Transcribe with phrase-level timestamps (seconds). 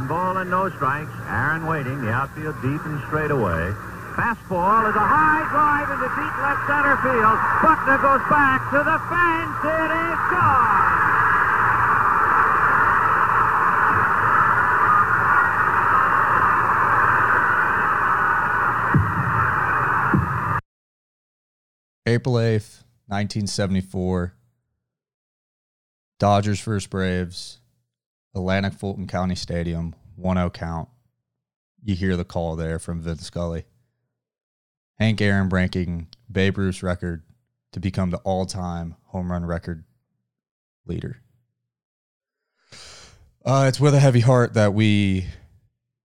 [0.00, 1.12] One ball and no strikes.
[1.28, 2.00] Aaron waiting.
[2.00, 3.68] The outfield deep and straight away.
[4.16, 7.36] Fastball is a high drive into deep left center field.
[7.60, 9.60] Buckner goes back to the fence.
[9.60, 10.80] It is gone.
[22.06, 24.32] April 8th, 1974.
[26.18, 27.59] Dodgers versus Braves.
[28.34, 30.88] Atlanta Fulton County Stadium, 1 0 count.
[31.82, 33.64] You hear the call there from Vince Scully.
[34.98, 37.22] Hank Aaron breaking Babe Ruth's record
[37.72, 39.84] to become the all time home run record
[40.86, 41.22] leader.
[43.44, 45.26] Uh, it's with a heavy heart that we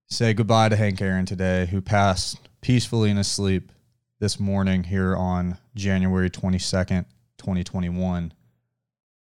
[0.07, 3.71] say goodbye to Hank Aaron today, who passed peacefully in his sleep
[4.19, 7.05] this morning here on January 22nd,
[7.37, 8.31] 2021.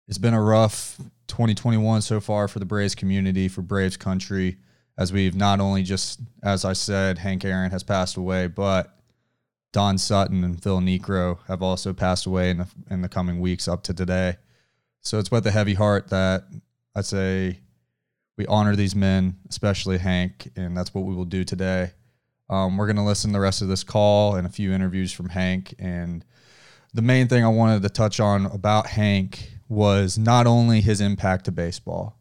[0.09, 0.99] It's been a rough
[1.29, 4.59] 2021 so far for the Braves community, for Braves country,
[4.99, 8.99] as we've not only just, as I said, Hank Aaron has passed away, but
[9.73, 13.69] Don Sutton and Phil Niekro have also passed away in the, in the coming weeks
[13.69, 14.37] up to today.
[15.01, 16.45] So it's with a heavy heart that
[16.95, 17.61] I'd say
[18.37, 21.93] we honor these men, especially Hank, and that's what we will do today.
[22.51, 25.13] Um, we're going to listen to the rest of this call and a few interviews
[25.13, 25.75] from Hank.
[25.79, 26.25] And
[26.93, 31.47] the main thing I wanted to touch on about Hank was not only his impact
[31.47, 32.19] to baseball,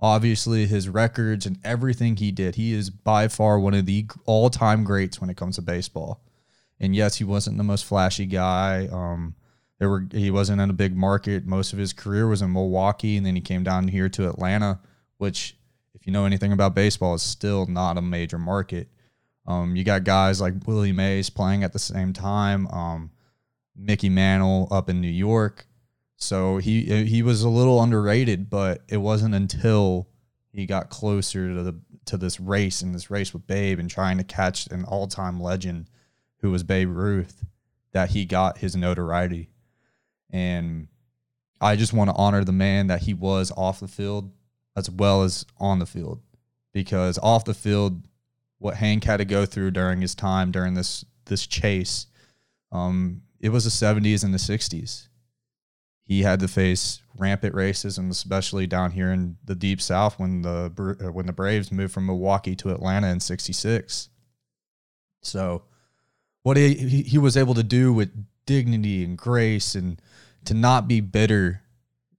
[0.00, 2.54] obviously his records and everything he did.
[2.54, 6.22] He is by far one of the all time greats when it comes to baseball.
[6.80, 8.88] And yes, he wasn't the most flashy guy.
[8.90, 9.34] Um,
[9.78, 11.44] there were he wasn't in a big market.
[11.44, 14.80] Most of his career was in Milwaukee, and then he came down here to Atlanta,
[15.18, 15.56] which,
[15.94, 18.88] if you know anything about baseball, is still not a major market.
[19.46, 22.68] Um, you got guys like Willie Mays playing at the same time.
[22.68, 23.10] Um,
[23.76, 25.66] Mickey Mantle up in New York.
[26.22, 30.08] So he he was a little underrated, but it wasn't until
[30.52, 34.18] he got closer to the to this race and this race with Babe and trying
[34.18, 35.90] to catch an all time legend
[36.38, 37.44] who was Babe Ruth
[37.90, 39.50] that he got his notoriety.
[40.30, 40.88] And
[41.60, 44.30] I just want to honor the man that he was off the field
[44.76, 46.20] as well as on the field.
[46.72, 48.06] Because off the field,
[48.58, 52.06] what Hank had to go through during his time during this this chase.
[52.70, 55.08] Um, it was the 70s and the 60s.
[56.12, 60.98] He had to face rampant racism, especially down here in the deep South when the
[61.02, 64.10] uh, when the Braves moved from Milwaukee to Atlanta in '66.
[65.22, 65.62] So,
[66.42, 70.02] what he he was able to do with dignity and grace and
[70.44, 71.62] to not be bitter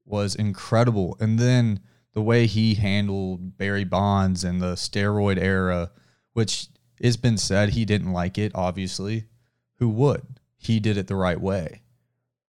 [0.06, 1.16] was incredible.
[1.20, 1.80] And then
[2.14, 5.92] the way he handled Barry Bonds and the steroid era
[6.34, 6.68] which
[7.00, 9.26] it's been said he didn't like it, obviously.
[9.76, 10.40] Who would?
[10.58, 11.84] He did it the right way.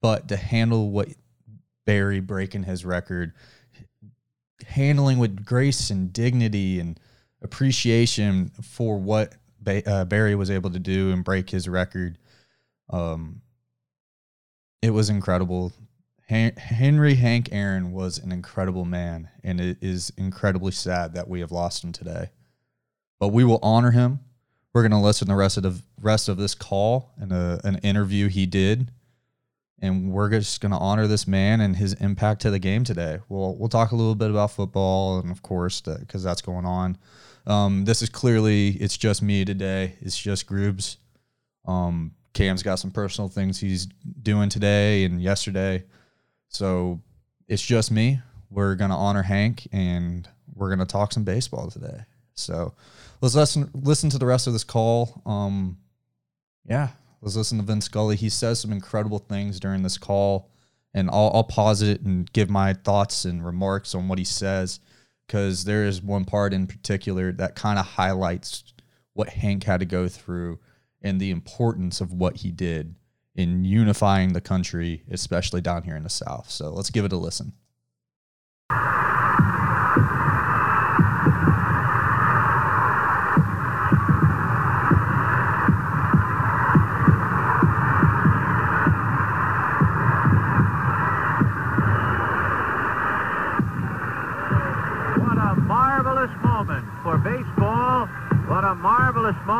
[0.00, 1.08] But to handle what
[1.84, 3.32] Barry breaking his record,
[4.66, 6.98] handling with grace and dignity and
[7.42, 9.34] appreciation for what
[9.66, 12.18] uh, Barry was able to do and break his record,
[12.90, 13.40] um,
[14.82, 15.72] it was incredible.
[16.26, 21.52] Henry Hank Aaron was an incredible man, and it is incredibly sad that we have
[21.52, 22.30] lost him today
[23.24, 24.20] but we will honor him.
[24.74, 27.58] We're going to listen to the rest of the rest of this call and a,
[27.64, 28.90] an interview he did,
[29.84, 33.18] and we're just going to honor this man and his impact to the game today.
[33.28, 36.96] We'll we'll talk a little bit about football and of course because that's going on.
[37.46, 39.94] Um, this is clearly it's just me today.
[40.00, 40.96] It's just Groobs.
[41.66, 43.86] Um, Cam's got some personal things he's
[44.22, 45.84] doing today and yesterday,
[46.48, 47.00] so
[47.46, 48.20] it's just me.
[48.50, 52.00] We're gonna honor Hank and we're gonna talk some baseball today.
[52.34, 52.72] So
[53.20, 55.20] let's listen listen to the rest of this call.
[55.26, 55.76] Um,
[56.64, 56.88] yeah,
[57.24, 58.16] let's listen to Vince Scully.
[58.16, 60.50] He says some incredible things during this call,
[60.92, 64.78] and I'll, I'll pause it and give my thoughts and remarks on what he says
[65.26, 68.62] because there is one part in particular that kind of highlights
[69.14, 70.60] what Hank had to go through
[71.00, 72.94] and the importance of what he did
[73.34, 76.50] in unifying the country, especially down here in the South.
[76.50, 77.54] So let's give it a listen.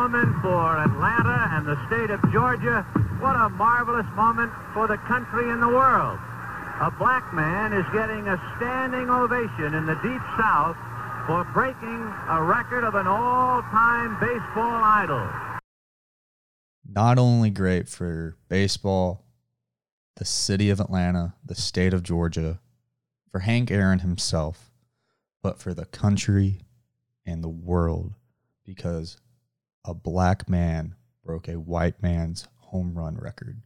[0.07, 2.83] Moment for Atlanta and the state of Georgia.
[3.19, 6.19] What a marvelous moment for the country and the world.
[6.79, 10.77] A black man is getting a standing ovation in the Deep South
[11.25, 15.27] for breaking a record of an all-time baseball idol.
[16.87, 19.23] Not only great for baseball,
[20.17, 22.59] the city of Atlanta, the state of Georgia,
[23.31, 24.69] for Hank Aaron himself,
[25.41, 26.61] but for the country
[27.25, 28.13] and the world
[28.63, 29.17] because
[29.87, 33.61] a black man broke a white man's home run record.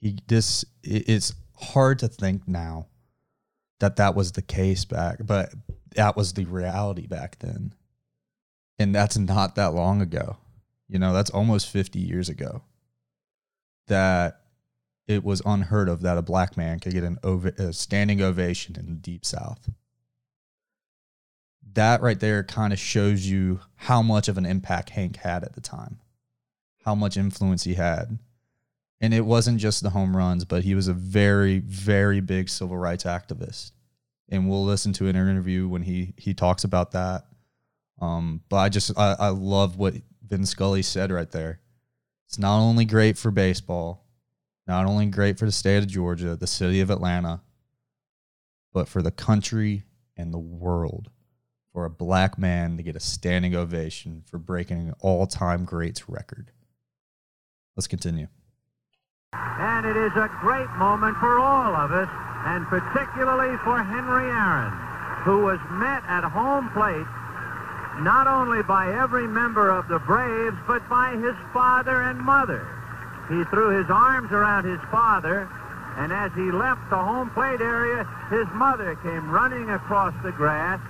[0.00, 2.88] He this it's hard to think now
[3.80, 5.52] that that was the case back, but
[5.96, 7.74] that was the reality back then.
[8.78, 10.38] And that's not that long ago.
[10.88, 12.62] You know, that's almost 50 years ago.
[13.88, 14.40] That
[15.06, 18.76] it was unheard of that a black man could get an ov- a standing ovation
[18.76, 19.68] in the deep south.
[21.74, 25.54] That right there kind of shows you how much of an impact Hank had at
[25.54, 26.00] the time,
[26.84, 28.18] how much influence he had.
[29.00, 32.76] And it wasn't just the home runs, but he was a very, very big civil
[32.76, 33.72] rights activist.
[34.28, 37.24] And we'll listen to an interview when he he talks about that.
[38.00, 39.94] Um, but I just I, I love what
[40.26, 41.60] Vin Scully said right there.
[42.26, 44.06] It's not only great for baseball,
[44.66, 47.42] not only great for the state of Georgia, the city of Atlanta,
[48.72, 49.82] but for the country
[50.16, 51.10] and the world.
[51.72, 56.08] For a black man to get a standing ovation for breaking an all time greats
[56.08, 56.50] record.
[57.76, 58.28] Let's continue.
[59.32, 62.08] And it is a great moment for all of us,
[62.44, 64.72] and particularly for Henry Aaron,
[65.24, 67.06] who was met at home plate
[68.00, 72.66] not only by every member of the Braves, but by his father and mother.
[73.28, 75.48] He threw his arms around his father,
[75.96, 80.80] and as he left the home plate area, his mother came running across the grass,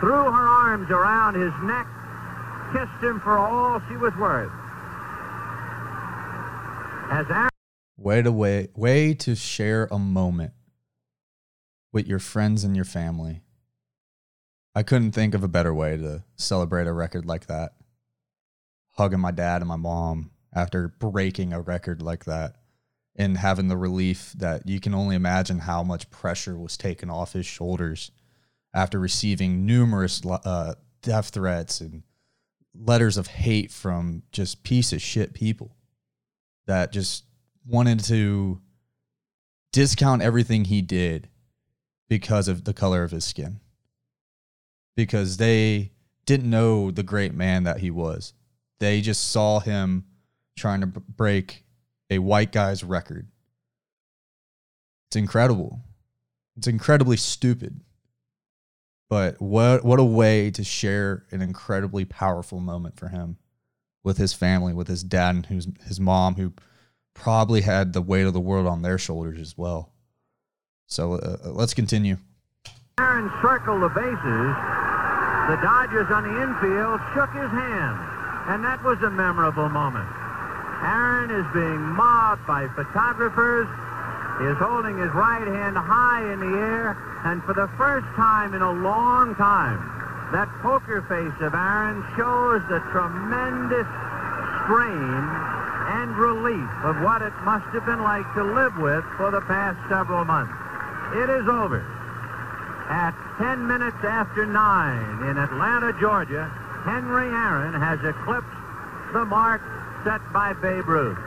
[0.00, 1.86] threw her arms around his neck,
[2.72, 4.52] kissed him for all she was worth.
[7.10, 7.48] As Aaron
[7.96, 10.52] Way to way way to share a moment
[11.92, 13.42] with your friends and your family.
[14.74, 17.72] I couldn't think of a better way to celebrate a record like that.
[18.92, 22.54] Hugging my dad and my mom after breaking a record like that
[23.16, 27.32] and having the relief that you can only imagine how much pressure was taken off
[27.32, 28.12] his shoulders
[28.74, 32.02] after receiving numerous uh, death threats and
[32.74, 35.76] letters of hate from just piece of shit people
[36.66, 37.24] that just
[37.66, 38.60] wanted to
[39.72, 41.28] discount everything he did
[42.08, 43.60] because of the color of his skin
[44.96, 45.92] because they
[46.26, 48.34] didn't know the great man that he was.
[48.80, 50.04] They just saw him
[50.56, 51.64] trying to b- break
[52.10, 53.28] a white guy's record.
[55.08, 55.80] It's incredible.
[56.56, 57.80] It's incredibly stupid.
[59.08, 63.38] But what what a way to share an incredibly powerful moment for him
[64.04, 66.52] with his family, with his dad and who's his mom who
[67.14, 69.92] probably had the weight of the world on their shoulders as well.
[70.86, 72.18] So uh, let's continue.
[73.00, 74.52] Aaron circled the bases,
[75.48, 77.96] the Dodgers on the infield shook his hand,
[78.48, 80.08] and that was a memorable moment.
[80.82, 83.66] Aaron is being mobbed by photographers.
[84.38, 88.54] He is holding his right hand high in the air, and for the first time
[88.54, 89.78] in a long time,
[90.32, 93.86] that poker face of Aaron shows the tremendous
[94.62, 95.24] strain
[95.90, 99.78] and relief of what it must have been like to live with for the past
[99.88, 100.54] several months.
[101.14, 101.80] It is over
[102.88, 106.48] at 10 minutes after 9 in Atlanta, Georgia,
[106.84, 108.48] Henry Aaron has eclipsed
[109.12, 109.62] the mark
[110.04, 111.18] set by Babe Ruth.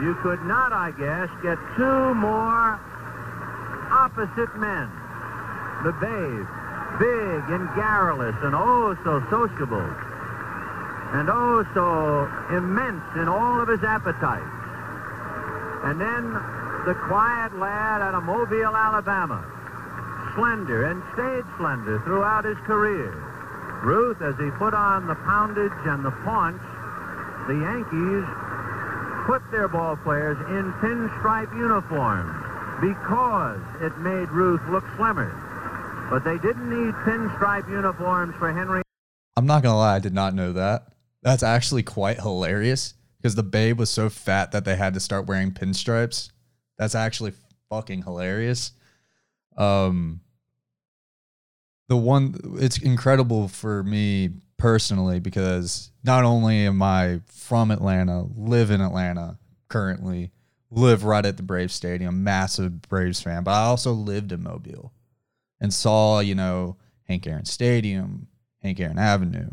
[0.00, 2.78] You could not, I guess, get two more
[3.90, 4.90] opposite men.
[5.84, 6.46] The big
[7.50, 9.84] and garrulous and oh so sociable,
[11.12, 12.26] and oh so
[12.56, 14.44] immense in all of his appetites.
[15.84, 16.32] And then
[16.86, 19.44] the quiet lad out of Mobile, Alabama,
[20.34, 23.12] slender and stayed slender throughout his career.
[23.82, 26.60] Ruth, as he put on the poundage and the paunch,
[27.46, 28.24] the Yankees
[29.26, 32.32] put their ball players in pinstripe uniforms
[32.80, 35.34] because it made Ruth look slimmer.
[36.10, 38.82] But they didn't need pinstripe uniforms for Henry.
[39.36, 40.88] I'm not going to lie, I did not know that.
[41.22, 45.26] That's actually quite hilarious because the babe was so fat that they had to start
[45.26, 46.30] wearing pinstripes.
[46.78, 47.32] That's actually
[47.68, 48.70] fucking hilarious.
[49.56, 50.20] Um,
[51.88, 58.70] the one it's incredible for me personally because not only am I from Atlanta, live
[58.70, 60.32] in Atlanta currently,
[60.70, 64.92] live right at the Braves Stadium, massive Braves fan, but I also lived in Mobile
[65.60, 68.28] and saw, you know, Hank Aaron Stadium,
[68.62, 69.50] Hank Aaron Avenue,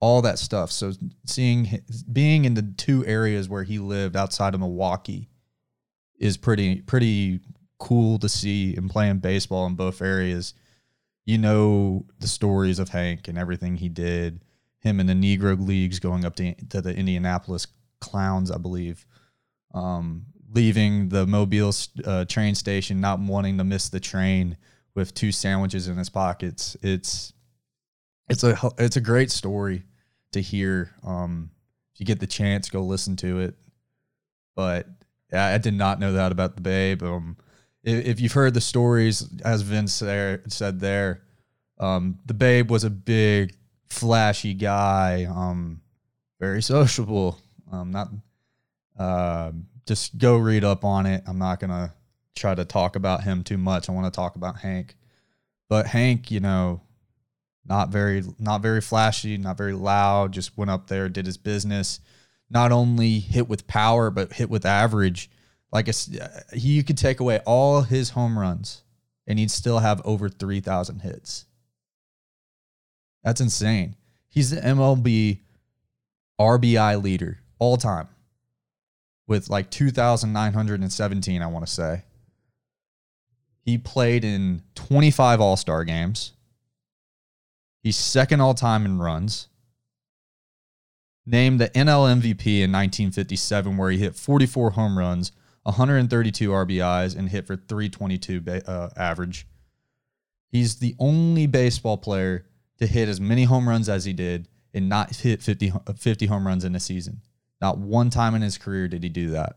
[0.00, 0.70] all that stuff.
[0.72, 0.92] So
[1.26, 5.28] seeing being in the two areas where he lived outside of Milwaukee
[6.18, 7.40] is pretty pretty
[7.78, 10.54] cool to see and playing baseball in both areas
[11.24, 14.40] you know the stories of Hank and everything he did.
[14.80, 17.66] Him in the Negro leagues, going up to, to the Indianapolis
[18.00, 19.04] Clowns, I believe,
[19.74, 21.72] um, leaving the Mobile
[22.04, 24.56] uh, train station, not wanting to miss the train
[24.94, 26.76] with two sandwiches in his pockets.
[26.82, 27.32] It's
[28.28, 29.84] it's a it's a great story
[30.32, 30.94] to hear.
[31.04, 31.50] Um,
[31.94, 33.54] if you get the chance, go listen to it.
[34.56, 34.86] But
[35.32, 37.02] yeah, I did not know that about the Babe.
[37.02, 37.36] Um,
[37.82, 41.22] if, you've heard the stories, as Vince there, said there,
[41.78, 43.54] um, the Babe was a big,
[43.88, 45.24] flashy guy.
[45.24, 45.80] Um,
[46.38, 47.38] very sociable.
[47.70, 48.08] Um, not
[48.98, 49.52] uh,
[49.86, 51.22] just go read up on it.
[51.26, 51.94] I'm not gonna
[52.34, 53.88] try to talk about him too much.
[53.88, 54.96] I want to talk about Hank,
[55.68, 56.80] but Hank, you know,
[57.66, 60.32] not very not very flashy, not very loud.
[60.32, 62.00] Just went up there, did his business.
[62.50, 65.30] Not only hit with power, but hit with average.
[65.72, 65.92] Like a,
[66.52, 68.82] he, you could take away all his home runs,
[69.26, 71.46] and he'd still have over three thousand hits.
[73.22, 73.96] That's insane.
[74.28, 75.40] He's the MLB
[76.40, 78.08] RBI leader all time
[79.26, 82.02] with like 2,917, I want to say.
[83.62, 86.32] He played in 25 All Star games.
[87.82, 89.48] He's second all time in runs.
[91.26, 95.30] Named the NL MVP in 1957, where he hit 44 home runs,
[95.70, 99.46] 132 RBIs, and hit for 322 uh, average.
[100.50, 102.46] He's the only baseball player
[102.78, 106.46] to hit as many home runs as he did and not hit 50, 50 home
[106.46, 107.20] runs in a season.
[107.60, 109.56] Not one time in his career did he do that.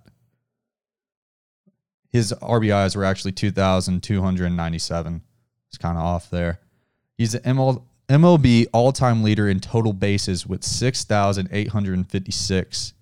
[2.10, 5.22] His RBIs were actually 2,297.
[5.70, 6.60] It's kind of off there.
[7.18, 12.94] He's the ML, MLB all time leader in total bases with 6,856.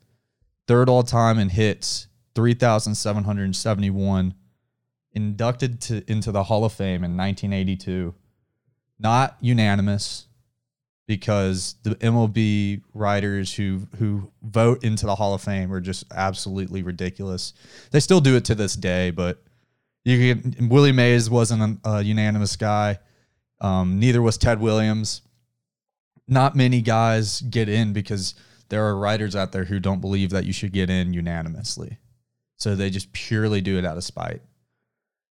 [0.68, 4.34] Third all time in hits, 3,771.
[5.14, 8.16] Inducted to, into the Hall of Fame in 1982.
[8.98, 10.28] Not unanimous
[11.12, 16.84] because the MLB writers who who vote into the Hall of Fame are just absolutely
[16.84, 17.54] ridiculous.
[17.92, 19.44] They still do it to this day, but
[20.06, 23.00] you can, Willie Mays wasn't a, a unanimous guy.
[23.60, 25.22] Um, neither was Ted Williams.
[26.28, 28.34] Not many guys get in because
[28.70, 31.98] there are writers out there who don't believe that you should get in unanimously.
[32.62, 34.44] So they just purely do it out of spite.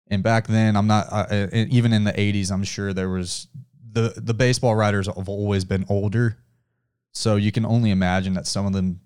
[0.07, 3.47] And back then, I'm not, even in the 80s, I'm sure there was
[3.89, 6.37] the the baseball writers have always been older,
[7.13, 8.99] so you can only imagine that some of them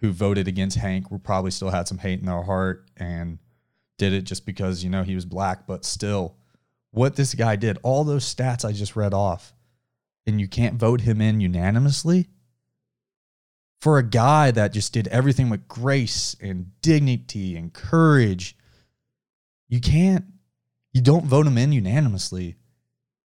[0.00, 3.38] who voted against Hank were probably still had some hate in their heart and
[3.98, 5.66] did it just because you know he was black.
[5.66, 6.36] But still,
[6.92, 9.52] what this guy did, all those stats I just read off,
[10.28, 12.28] and you can't vote him in unanimously
[13.84, 18.56] for a guy that just did everything with grace and dignity and courage.
[19.68, 20.24] You can't,
[20.94, 22.56] you don't vote him in unanimously.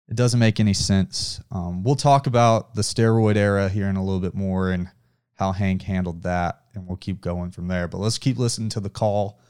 [0.07, 1.41] It doesn't make any sense.
[1.51, 4.91] Um, we'll talk about the steroid era here in a little bit more and
[5.33, 7.89] how Hank handled that, and we'll keep going from there.
[7.89, 9.41] But let's keep listening to the call,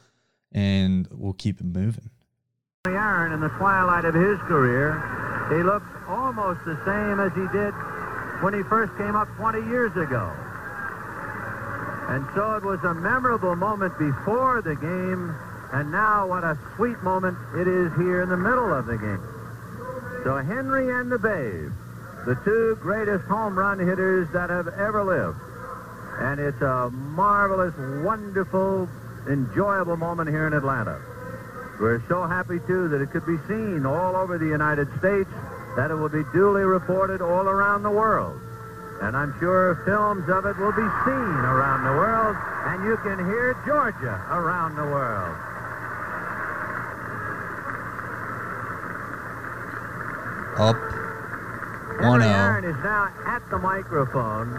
[0.52, 2.08] and we'll keep it moving.
[2.86, 4.92] Aaron, in the twilight of his career,
[5.48, 7.74] he looks almost the same as he did
[8.44, 10.32] when he first came up 20 years ago.
[12.08, 15.34] And so it was a memorable moment before the game,
[15.72, 19.22] and now what a sweet moment it is here in the middle of the game.
[20.22, 21.72] So Henry and the Babe,
[22.26, 25.38] the two greatest home run hitters that have ever lived.
[26.20, 28.88] And it's a marvelous, wonderful,
[29.28, 31.00] enjoyable moment here in Atlanta.
[31.80, 35.28] We're so happy, too, that it could be seen all over the United States,
[35.76, 38.40] that it will be duly reported all around the world.
[39.02, 42.36] And I'm sure films of it will be seen around the world,
[42.66, 45.36] and you can hear Georgia around the world.
[50.56, 50.76] Up.
[52.00, 54.54] One Aaron is now at the microphone.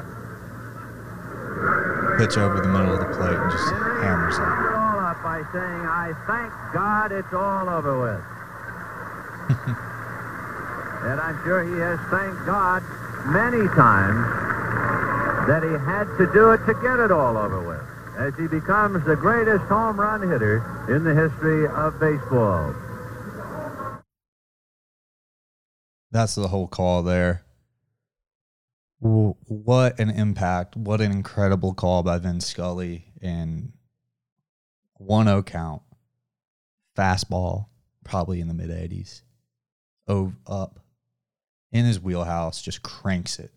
[2.17, 4.41] Pitch over the middle of the plate and just Henry hammers it.
[4.41, 8.23] all up by saying, I thank God it's all over with.
[11.07, 12.83] and I'm sure he has thanked God
[13.25, 14.25] many times
[15.47, 19.05] that he had to do it to get it all over with as he becomes
[19.05, 22.73] the greatest home run hitter in the history of baseball.
[26.11, 27.43] That's the whole call there.
[28.99, 30.77] What an impact.
[30.77, 33.05] What an incredible call by Vin Scully.
[33.21, 33.73] in
[34.93, 35.81] 1 0 count.
[36.97, 37.65] Fastball,
[38.05, 39.21] probably in the mid 80s.
[40.07, 40.79] Oh, up.
[41.71, 43.51] In his wheelhouse, just cranks it.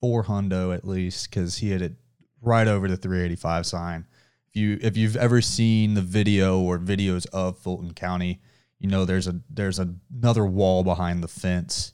[0.00, 1.94] Four hundo at least, because he hit it
[2.40, 4.06] right over the 385 sign.
[4.48, 8.40] If you if you've ever seen the video or videos of Fulton County,
[8.78, 11.92] you know there's a there's a, another wall behind the fence.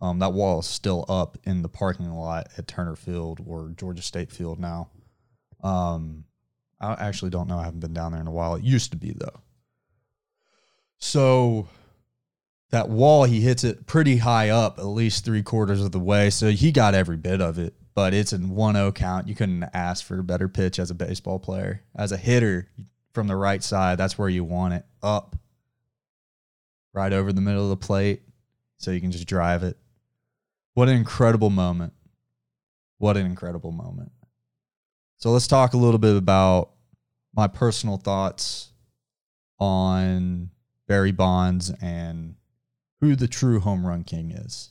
[0.00, 4.02] Um, that wall is still up in the parking lot at Turner Field or Georgia
[4.02, 4.90] State Field now.
[5.62, 6.24] Um,
[6.80, 7.58] I actually don't know.
[7.58, 8.56] I haven't been down there in a while.
[8.56, 9.40] It used to be though.
[10.98, 11.68] So
[12.70, 16.30] that wall, he hits it pretty high up, at least three quarters of the way.
[16.30, 19.28] So he got every bit of it, but it's in 1 0 count.
[19.28, 21.82] You couldn't ask for a better pitch as a baseball player.
[21.94, 22.68] As a hitter
[23.12, 25.36] from the right side, that's where you want it up,
[26.92, 28.22] right over the middle of the plate,
[28.78, 29.76] so you can just drive it.
[30.74, 31.92] What an incredible moment.
[32.98, 34.10] What an incredible moment.
[35.18, 36.70] So let's talk a little bit about
[37.34, 38.72] my personal thoughts
[39.58, 40.50] on
[40.86, 42.34] Barry Bonds and
[43.00, 44.70] who the true home run king is.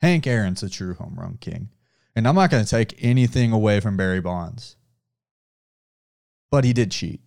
[0.00, 1.70] Hank Aaron's a true home run king.
[2.14, 4.76] And I'm not going to take anything away from Barry Bonds.
[6.50, 7.20] But he did cheat.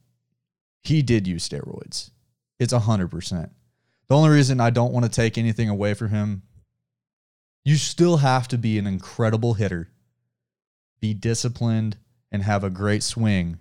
[0.83, 2.12] He did use steroids.
[2.59, 3.50] It's 100%.
[4.07, 6.43] The only reason I don't want to take anything away from him,
[7.63, 9.89] you still have to be an incredible hitter,
[11.01, 11.97] be disciplined,
[12.31, 13.57] and have a great swing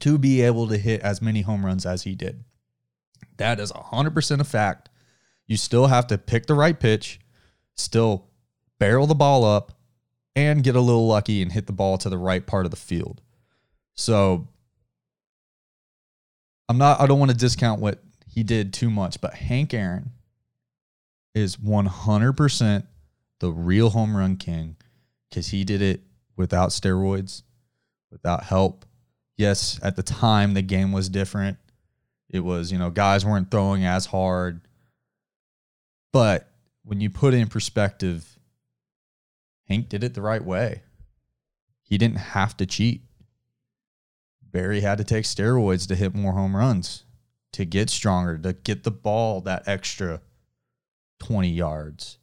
[0.00, 2.44] to be able to hit as many home runs as he did.
[3.36, 4.87] That is 100% a fact.
[5.48, 7.18] You still have to pick the right pitch,
[7.74, 8.26] still
[8.78, 9.72] barrel the ball up,
[10.36, 12.76] and get a little lucky and hit the ball to the right part of the
[12.76, 13.20] field.
[13.96, 14.46] So
[16.68, 20.12] I'm not I don't want to discount what he did too much, but Hank Aaron
[21.34, 22.86] is 100%
[23.40, 24.76] the real home run king
[25.32, 26.02] cuz he did it
[26.36, 27.42] without steroids,
[28.12, 28.84] without help.
[29.36, 31.58] Yes, at the time the game was different.
[32.28, 34.67] It was, you know, guys weren't throwing as hard.
[36.12, 36.50] But
[36.84, 38.38] when you put it in perspective,
[39.68, 40.82] Hank did it the right way.
[41.82, 43.02] He didn't have to cheat.
[44.42, 47.04] Barry had to take steroids to hit more home runs,
[47.52, 50.22] to get stronger, to get the ball that extra
[51.20, 52.18] 20 yards,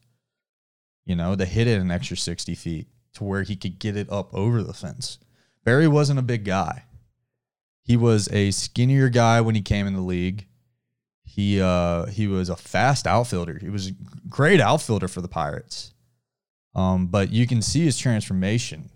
[1.05, 4.11] you know, to hit it an extra 60 feet to where he could get it
[4.11, 5.19] up over the fence.
[5.63, 6.85] Barry wasn't a big guy.
[7.83, 10.47] He was a skinnier guy when he came in the league.
[11.25, 13.57] He uh he was a fast outfielder.
[13.59, 13.91] He was a
[14.29, 15.93] great outfielder for the Pirates.
[16.75, 18.89] Um, but you can see his transformation.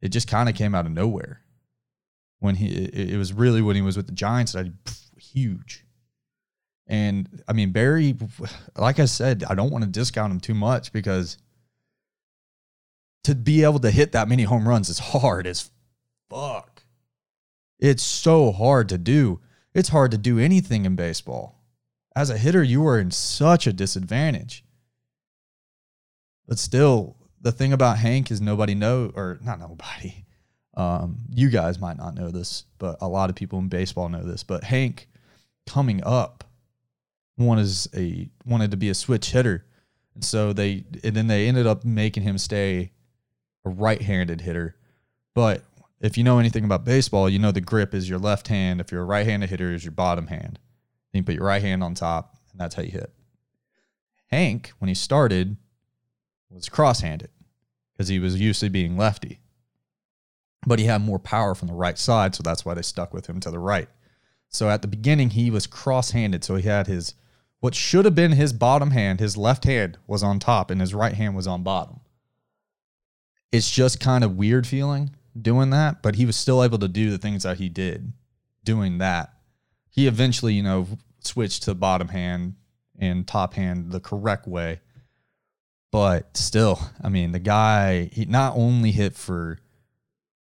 [0.00, 1.40] It just kind of came out of nowhere.
[2.40, 4.72] When he it, it, was really when he was with the Giants that
[5.16, 5.84] huge.
[6.88, 8.16] And I mean Barry,
[8.76, 11.38] like I said, I don't want to discount him too much because
[13.24, 15.70] to be able to hit that many home runs is hard as
[16.28, 16.82] fuck.
[17.78, 19.40] It's so hard to do.
[19.74, 21.58] It's hard to do anything in baseball.
[22.14, 24.64] As a hitter, you are in such a disadvantage.
[26.46, 30.14] But still, the thing about Hank is nobody know or not nobody.
[30.74, 34.22] Um, you guys might not know this, but a lot of people in baseball know
[34.22, 34.42] this.
[34.42, 35.06] But Hank,
[35.66, 36.44] coming up,
[37.36, 39.66] wanted a wanted to be a switch hitter,
[40.14, 42.90] and so they and then they ended up making him stay
[43.66, 44.76] a right-handed hitter.
[45.34, 45.62] But
[46.02, 48.80] if you know anything about baseball, you know the grip is your left hand.
[48.80, 50.58] If you're a right-handed hitter, is your bottom hand.
[51.12, 53.12] Then you put your right hand on top, and that's how you hit.
[54.26, 55.56] Hank, when he started,
[56.50, 57.30] was cross-handed
[57.92, 59.40] because he was used to being lefty.
[60.66, 63.26] But he had more power from the right side, so that's why they stuck with
[63.26, 63.88] him to the right.
[64.48, 67.14] So at the beginning, he was cross-handed, so he had his
[67.60, 70.94] what should have been his bottom hand, his left hand was on top, and his
[70.94, 72.00] right hand was on bottom.
[73.52, 77.10] It's just kind of weird feeling doing that, but he was still able to do
[77.10, 78.12] the things that he did
[78.64, 79.32] doing that.
[79.90, 80.86] He eventually, you know,
[81.20, 82.54] switched to bottom hand
[82.98, 84.80] and top hand the correct way.
[85.90, 89.58] But still, I mean, the guy, he not only hit for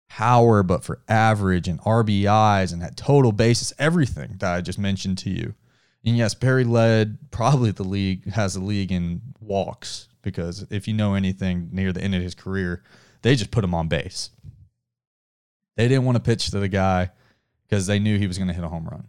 [0.07, 5.17] power, but for average and RBIs and had total basis, everything that I just mentioned
[5.19, 5.55] to you.
[6.05, 10.93] And yes, Barry led probably the league, has the league in walks because if you
[10.93, 12.83] know anything near the end of his career,
[13.21, 14.29] they just put him on base.
[15.75, 17.11] They didn't want to pitch to the guy
[17.67, 19.07] because they knew he was going to hit a home run.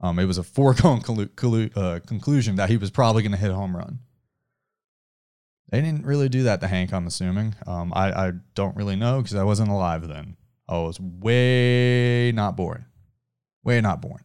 [0.00, 3.38] Um, it was a foregone collu- collu- uh, conclusion that he was probably going to
[3.38, 4.00] hit a home run.
[5.70, 7.54] They didn't really do that to Hank, I'm assuming.
[7.66, 10.36] Um, I, I don't really know because I wasn't alive then.
[10.66, 12.86] I was way not born.
[13.64, 14.24] Way not born.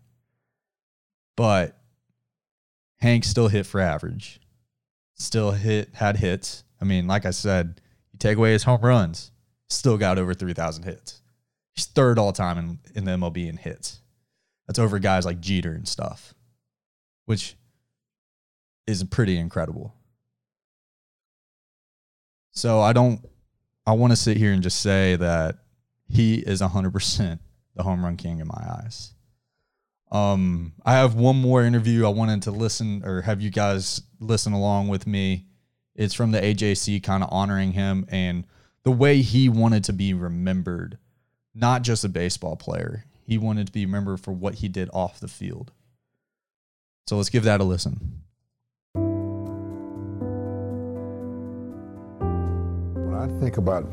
[1.36, 1.78] But
[3.00, 4.40] Hank still hit for average.
[5.16, 6.64] Still hit, had hits.
[6.80, 7.82] I mean, like I said,
[8.14, 9.32] you take away his home runs,
[9.70, 11.22] still got over 3,000 hits.
[11.76, 14.02] He's third all time in, in the MLB in hits.
[14.68, 16.34] That's over guys like Jeter and stuff,
[17.26, 17.56] which
[18.88, 19.94] is pretty incredible.
[22.52, 23.20] So I don't,
[23.86, 25.58] I want to sit here and just say that
[26.08, 27.40] he is 100%
[27.76, 29.14] the home run king in my eyes.
[30.12, 34.54] Um, I have one more interview I wanted to listen or have you guys listen
[34.54, 35.48] along with me.
[35.96, 38.46] It's from the AJC kind of honoring him and
[38.84, 40.98] the way he wanted to be remembered,
[41.56, 43.06] not just a baseball player.
[43.26, 45.72] He wanted to be remembered for what he did off the field.
[47.08, 48.22] So let's give that a listen.
[52.96, 53.90] When I think about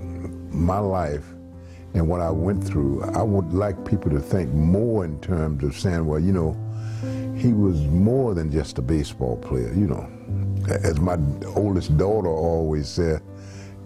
[0.52, 1.24] my life
[1.94, 5.76] and what I went through, I would like people to think more in terms of
[5.76, 6.56] saying, well, you know,
[7.36, 10.08] he was more than just a baseball player, you know.
[10.68, 11.16] As my
[11.54, 13.22] oldest daughter always said,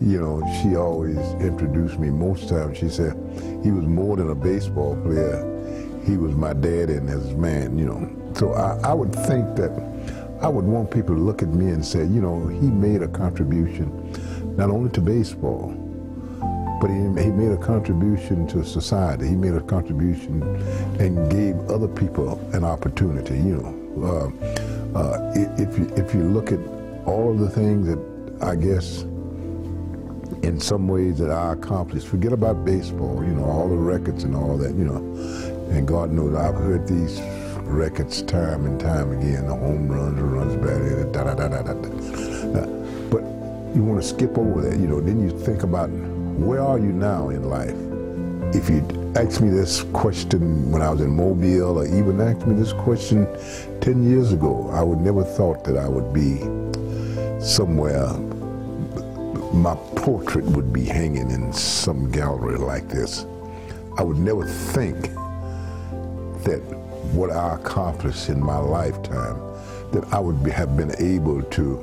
[0.04, 2.76] you know, she always introduced me most times.
[2.76, 3.14] She said,
[3.62, 5.50] he was more than a baseball player.
[6.04, 8.34] He was my dad and his man, you know.
[8.34, 9.72] So I, I would think that
[10.42, 13.08] I would want people to look at me and say, you know, he made a
[13.08, 13.88] contribution
[14.58, 15.72] not only to baseball,
[16.82, 19.26] but he, he made a contribution to society.
[19.26, 20.42] He made a contribution
[21.00, 23.80] and gave other people an opportunity, you know.
[24.04, 26.60] Uh, uh, if, you, if you look at
[27.06, 27.98] all of the things that
[28.42, 29.06] I guess
[30.44, 34.36] in some ways that I accomplished, forget about baseball, you know, all the records and
[34.36, 34.96] all that, you know.
[35.70, 37.18] And God knows I've heard these
[37.62, 41.72] records time and time again, the home runs, the runs batted, da da da da
[41.72, 42.66] da.
[43.08, 43.22] But
[43.74, 46.92] you want to skip over that, you know, then you think about where are you
[46.92, 47.74] now in life?
[48.54, 52.54] If you asked me this question when I was in Mobile or even asked me
[52.54, 53.26] this question
[53.80, 56.40] 10 years ago, I would never thought that I would be
[57.40, 58.12] somewhere
[59.52, 63.26] my portrait would be hanging in some gallery like this.
[63.98, 65.00] I would never think
[66.44, 66.60] that
[67.12, 69.38] what I accomplished in my lifetime,
[69.92, 71.78] that I would be, have been able to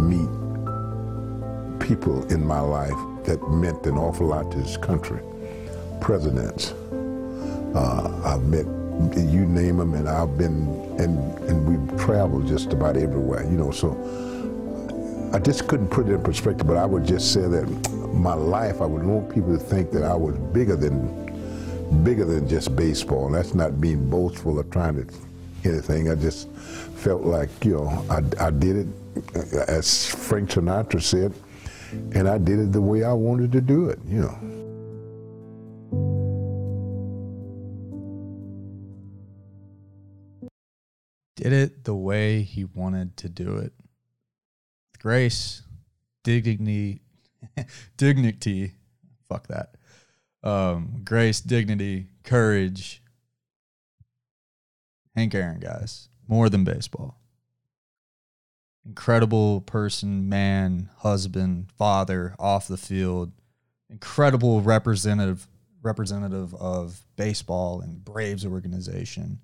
[0.00, 0.28] meet
[1.80, 5.20] people in my life that meant an awful lot to this country.
[6.00, 6.72] Presidents,
[7.74, 8.66] uh, I've met,
[9.16, 10.68] you name them, and I've been,
[10.98, 13.92] and, and we've traveled just about everywhere, you know, so
[15.34, 17.66] I just couldn't put it in perspective, but I would just say that
[18.12, 22.48] my life, I would want people to think that I was bigger than bigger than
[22.48, 23.26] just baseball.
[23.26, 25.14] And that's not being boastful or trying to
[25.64, 26.08] anything.
[26.08, 28.86] I just felt like, you know, I, I did it,
[29.68, 31.34] as Frank Sinatra said,
[32.12, 34.38] and I did it the way I wanted to do it, you know.
[41.34, 43.72] Did it the way he wanted to do it
[45.04, 45.60] grace,
[46.22, 47.02] dignity,
[47.98, 48.72] dignity,
[49.28, 49.74] fuck that.
[50.42, 53.02] Um, grace, dignity, courage.
[55.14, 57.20] Hank Aaron, guys, more than baseball.
[58.86, 63.30] Incredible person, man, husband, father, off the field.
[63.90, 65.46] Incredible representative
[65.82, 69.40] representative of baseball and Braves organization,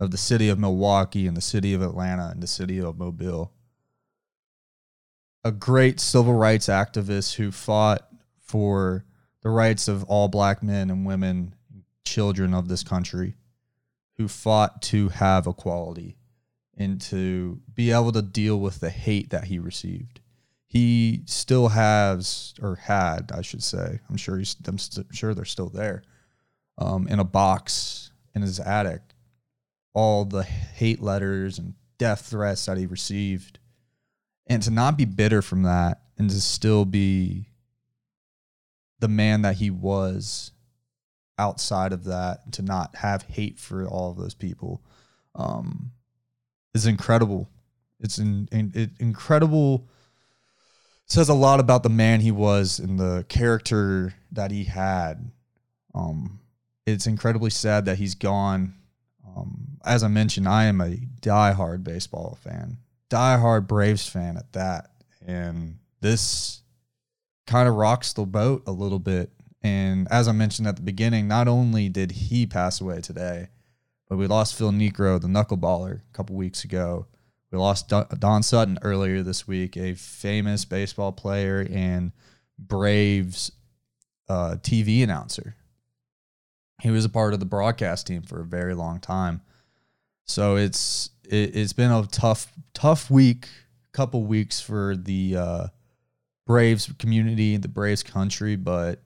[0.00, 3.52] of the city of Milwaukee and the city of Atlanta and the city of Mobile
[5.46, 8.08] a great civil rights activist who fought
[8.40, 9.04] for
[9.42, 11.54] the rights of all black men and women,
[12.04, 13.36] children of this country,
[14.16, 16.16] who fought to have equality
[16.76, 20.18] and to be able to deal with the hate that he received.
[20.66, 24.00] He still has, or had, I should say.
[24.10, 24.56] I'm sure he's.
[24.66, 24.78] I'm
[25.12, 26.02] sure they're still there,
[26.76, 29.00] um, in a box in his attic.
[29.94, 33.60] All the hate letters and death threats that he received
[34.46, 37.48] and to not be bitter from that and to still be
[39.00, 40.52] the man that he was
[41.38, 44.82] outside of that to not have hate for all of those people
[45.34, 45.92] um,
[46.74, 47.48] is incredible.
[48.00, 49.88] It's in, in, it, incredible.
[51.06, 55.30] Says a lot about the man he was and the character that he had.
[55.94, 56.40] Um,
[56.86, 58.74] it's incredibly sad that he's gone.
[59.36, 62.78] Um, as i mentioned i am a diehard baseball fan
[63.10, 64.90] diehard Braves fan at that.
[65.24, 66.62] And this
[67.46, 69.30] kind of rocks the boat a little bit.
[69.62, 73.48] And as I mentioned at the beginning, not only did he pass away today,
[74.08, 77.06] but we lost Phil Niekro, the knuckleballer, a couple weeks ago.
[77.50, 82.12] We lost Don Sutton earlier this week, a famous baseball player and
[82.58, 83.52] Braves
[84.28, 85.56] uh, TV announcer.
[86.82, 89.40] He was a part of the broadcast team for a very long time.
[90.24, 93.48] So it's it, has been a tough tough week,
[93.92, 95.66] couple weeks for the uh,
[96.46, 99.02] Braves community, the Braves country, but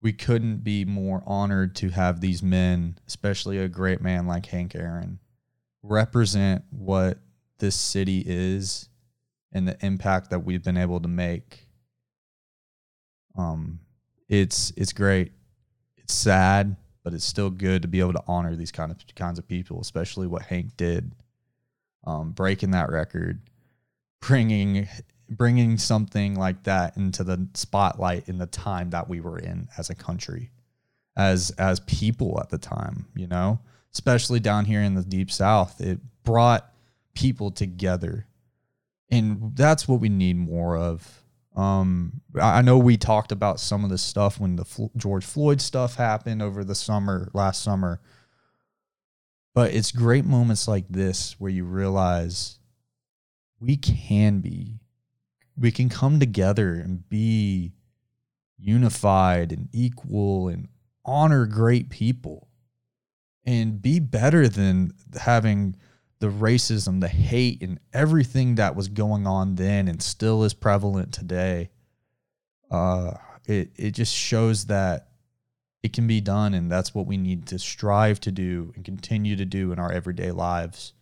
[0.00, 4.74] we couldn't be more honored to have these men, especially a great man like Hank
[4.74, 5.20] Aaron,
[5.82, 7.18] represent what
[7.58, 8.88] this city is
[9.52, 11.68] and the impact that we've been able to make.
[13.36, 13.80] Um,
[14.28, 15.32] it's it's great.
[15.96, 19.38] It's sad but it's still good to be able to honor these kind of kinds
[19.38, 21.12] of people, especially what Hank did,
[22.04, 23.40] um, breaking that record,
[24.20, 24.88] bringing
[25.28, 29.90] bringing something like that into the spotlight in the time that we were in as
[29.90, 30.50] a country,
[31.16, 33.58] as as people at the time, you know,
[33.92, 35.80] especially down here in the deep South.
[35.80, 36.72] It brought
[37.14, 38.26] people together.
[39.10, 41.21] And that's what we need more of.
[41.54, 45.60] Um, I know we talked about some of this stuff when the Flo- George Floyd
[45.60, 48.00] stuff happened over the summer, last summer.
[49.54, 52.58] But it's great moments like this where you realize
[53.60, 54.80] we can be,
[55.56, 57.74] we can come together and be
[58.58, 60.68] unified and equal and
[61.04, 62.48] honor great people
[63.44, 65.76] and be better than having
[66.22, 71.12] the racism, the hate, and everything that was going on then and still is prevalent
[71.12, 71.68] today.
[72.70, 75.08] Uh, it it just shows that
[75.82, 79.34] it can be done, and that's what we need to strive to do and continue
[79.34, 80.92] to do in our everyday lives.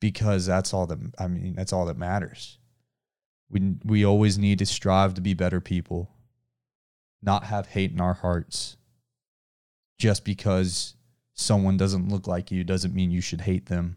[0.00, 1.54] Because that's all that I mean.
[1.56, 2.58] That's all that matters.
[3.50, 6.08] We we always need to strive to be better people,
[7.20, 8.76] not have hate in our hearts.
[9.98, 10.94] Just because
[11.38, 13.96] someone doesn't look like you doesn't mean you should hate them.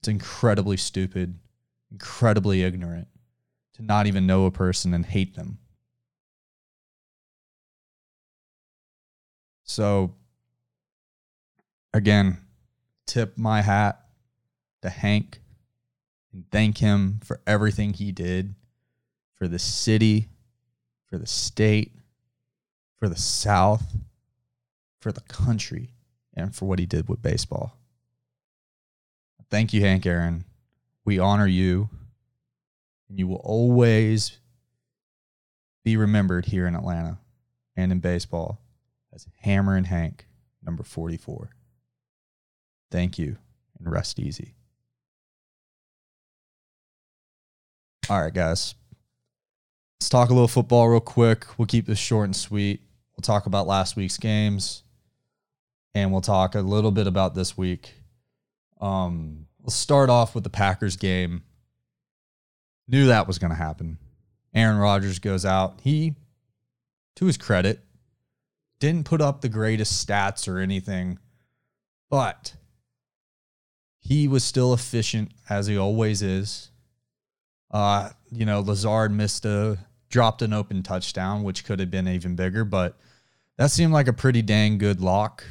[0.00, 1.38] It's incredibly stupid,
[1.90, 3.08] incredibly ignorant
[3.74, 5.58] to not even know a person and hate them.
[9.64, 10.14] So,
[11.94, 12.38] again,
[13.06, 14.00] tip my hat
[14.82, 15.40] to Hank
[16.32, 18.54] and thank him for everything he did
[19.34, 20.28] for the city,
[21.06, 21.92] for the state,
[22.98, 23.96] for the South,
[25.00, 25.94] for the country
[26.38, 27.76] and for what he did with baseball.
[29.50, 30.44] Thank you, Hank Aaron.
[31.04, 31.88] We honor you,
[33.08, 34.38] and you will always
[35.84, 37.18] be remembered here in Atlanta
[37.76, 38.60] and in baseball
[39.12, 40.26] as Hammerin' Hank,
[40.62, 41.50] number 44.
[42.90, 43.38] Thank you,
[43.78, 44.54] and rest easy.
[48.10, 48.74] All right, guys.
[49.98, 51.46] Let's talk a little football real quick.
[51.58, 52.80] We'll keep this short and sweet.
[53.16, 54.84] We'll talk about last week's games
[56.02, 57.94] and we'll talk a little bit about this week.
[58.80, 61.42] Um, we'll start off with the Packers game.
[62.86, 63.98] Knew that was going to happen.
[64.54, 65.80] Aaron Rodgers goes out.
[65.82, 66.14] He,
[67.16, 67.80] to his credit,
[68.78, 71.18] didn't put up the greatest stats or anything,
[72.08, 72.54] but
[73.98, 76.70] he was still efficient as he always is.
[77.70, 82.34] Uh, you know, Lazard missed a dropped an open touchdown, which could have been even
[82.34, 82.96] bigger, but
[83.58, 85.44] that seemed like a pretty dang good lock.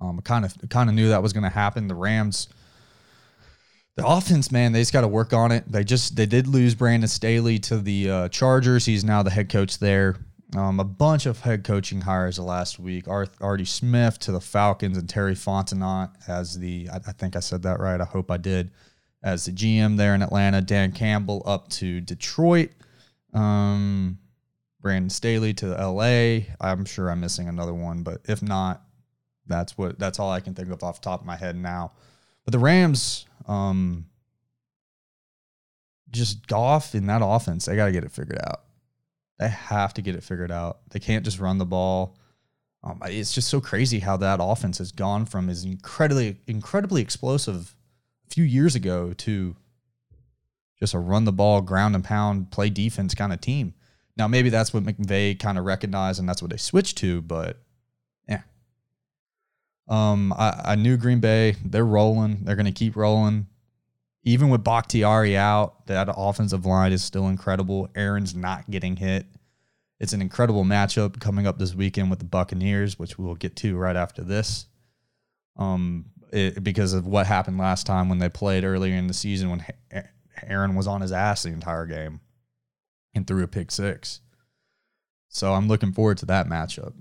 [0.00, 1.88] Um, I kind of kind of knew that was going to happen.
[1.88, 2.48] The Rams,
[3.96, 5.70] the offense, man, they just got to work on it.
[5.70, 8.86] They just they did lose Brandon Staley to the uh, Chargers.
[8.86, 10.16] He's now the head coach there.
[10.56, 13.08] Um, a bunch of head coaching hires last week.
[13.08, 17.40] Art, Arthur Smith to the Falcons and Terry Fontenot as the I, I think I
[17.40, 18.00] said that right.
[18.00, 18.70] I hope I did.
[19.22, 22.70] As the GM there in Atlanta, Dan Campbell up to Detroit.
[23.32, 24.18] Um,
[24.80, 26.44] Brandon Staley to LA.
[26.60, 28.82] I'm sure I'm missing another one, but if not,
[29.46, 31.92] that's what that's all I can think of off the top of my head now.
[32.44, 34.06] But the Rams, um,
[36.10, 38.62] just Goff in that offense, they got to get it figured out.
[39.38, 40.78] They have to get it figured out.
[40.90, 42.16] They can't just run the ball.
[42.82, 47.74] Um, it's just so crazy how that offense has gone from is incredibly incredibly explosive
[48.30, 49.56] a few years ago to
[50.78, 53.74] just a run the ball, ground and pound, play defense kind of team.
[54.16, 57.63] Now maybe that's what McVay kind of recognized and that's what they switched to, but
[59.88, 61.56] um, I, I knew Green Bay.
[61.64, 62.44] They're rolling.
[62.44, 63.46] They're going to keep rolling.
[64.22, 67.88] Even with Bakhtiari out, that offensive line is still incredible.
[67.94, 69.26] Aaron's not getting hit.
[70.00, 73.76] It's an incredible matchup coming up this weekend with the Buccaneers, which we'll get to
[73.76, 74.66] right after this.
[75.56, 79.50] Um, it, because of what happened last time when they played earlier in the season
[79.50, 79.64] when
[80.42, 82.20] Aaron was on his ass the entire game
[83.14, 84.20] and threw a pick six.
[85.28, 86.94] So I'm looking forward to that matchup.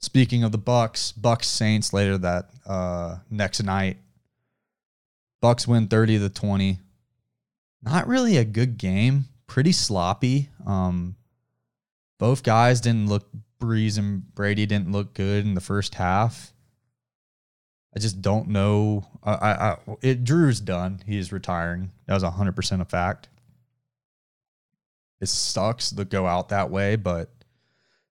[0.00, 3.98] Speaking of the Bucs, Bucs Saints later that uh, next night.
[5.42, 6.78] Bucs win 30 to 20.
[7.82, 9.26] Not really a good game.
[9.46, 10.50] Pretty sloppy.
[10.66, 11.16] Um,
[12.18, 13.28] both guys didn't look
[13.60, 16.52] Brees and Brady didn't look good in the first half.
[17.94, 19.06] I just don't know.
[19.22, 21.00] I, I, I it Drew's done.
[21.06, 21.90] He is retiring.
[22.06, 23.28] That was hundred percent a fact.
[25.20, 27.30] It sucks to go out that way, but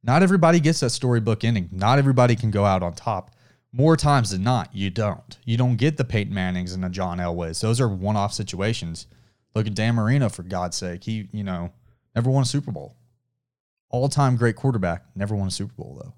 [0.08, 1.70] not everybody gets that storybook ending.
[1.72, 3.32] Not everybody can go out on top.
[3.74, 5.38] More times than not, you don't.
[5.43, 7.62] You don't get the Peyton Mannings and the John Elways.
[7.62, 9.08] Those are one-off situations.
[9.54, 11.04] Look at Dan Marino for God's sake.
[11.04, 11.74] He, you know,
[12.15, 12.96] never won a Super Bowl.
[13.89, 16.13] All-time great quarterback, never won a Super Bowl though.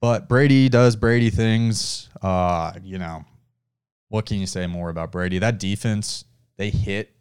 [0.00, 2.08] But Brady does Brady things.
[2.22, 3.24] Uh, you know,
[4.08, 5.38] what can you say more about Brady?
[5.38, 6.24] That defense,
[6.56, 7.14] they hit.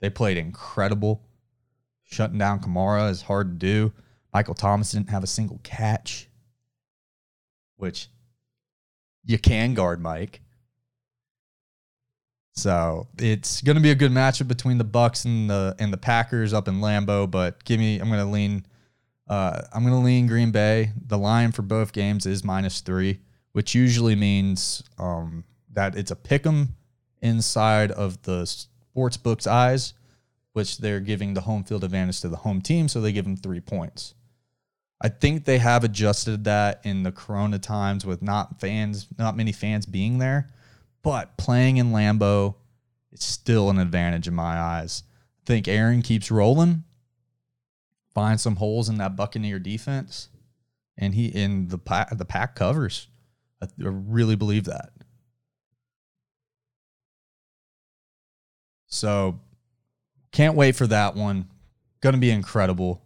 [0.00, 1.27] They played incredible.
[2.10, 3.92] Shutting down Kamara is hard to do.
[4.32, 6.26] Michael Thomas didn't have a single catch,
[7.76, 8.08] which
[9.24, 10.40] you can guard Mike.
[12.54, 15.98] So it's going to be a good matchup between the Bucs and the and the
[15.98, 17.30] Packers up in Lambeau.
[17.30, 18.64] But give me, I'm going to lean,
[19.28, 20.92] uh, I'm going to lean Green Bay.
[21.06, 23.20] The line for both games is minus three,
[23.52, 25.44] which usually means um,
[25.74, 26.74] that it's a pick 'em
[27.20, 29.92] inside of the sports book's eyes,
[30.58, 33.36] which they're giving the home field advantage to the home team, so they give them
[33.36, 34.14] three points.
[35.00, 39.52] I think they have adjusted that in the Corona times with not fans, not many
[39.52, 40.48] fans being there,
[41.04, 42.56] but playing in Lambeau
[43.12, 45.04] is still an advantage in my eyes.
[45.44, 46.82] I think Aaron keeps rolling,
[48.12, 50.28] find some holes in that Buccaneer defense,
[50.96, 53.06] and he in the pack, the pack covers.
[53.62, 54.90] I really believe that.
[58.88, 59.38] So
[60.32, 61.48] can't wait for that one.
[62.00, 63.02] Going to be incredible.